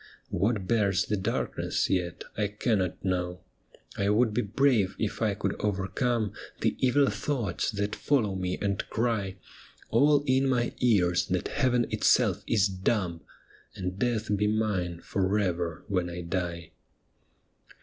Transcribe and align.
What 0.31 0.65
bears 0.67 1.05
the 1.05 1.15
darkness 1.15 1.87
yet 1.87 2.23
I 2.35 2.47
cannot 2.47 3.05
know; 3.05 3.41
I 3.95 4.09
would 4.09 4.33
be 4.33 4.41
brave 4.41 4.95
if 4.97 5.21
I 5.21 5.35
could 5.35 5.55
overcome 5.59 6.33
The 6.61 6.75
evil 6.79 7.11
thoughts 7.11 7.69
that 7.69 7.95
follow 7.95 8.33
me 8.33 8.57
and 8.59 8.83
cry, 8.89 9.35
All 9.91 10.23
in 10.25 10.47
my 10.49 10.73
ears, 10.79 11.27
that 11.27 11.49
Heaven 11.49 11.85
itself 11.91 12.43
is 12.47 12.67
dumb, 12.67 13.21
And 13.75 13.99
death 13.99 14.35
be 14.35 14.47
mine 14.47 15.01
for 15.01 15.37
ever 15.37 15.83
when 15.87 16.09
I 16.09 16.21
die.' 16.21 16.71